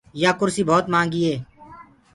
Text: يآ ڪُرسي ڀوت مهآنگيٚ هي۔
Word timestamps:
يآ 0.21 0.31
ڪُرسي 0.39 0.63
ڀوت 0.69 0.85
مهآنگيٚ 0.93 1.27
هي۔ 1.29 1.35